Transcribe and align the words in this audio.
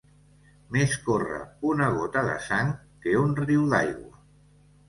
Més 0.77 0.95
corre 1.09 1.37
una 1.73 1.89
gota 1.97 2.25
de 2.31 2.39
sang 2.47 2.73
que 3.05 3.15
un 3.27 3.39
riu 3.45 3.69
d'aigua. 3.75 4.27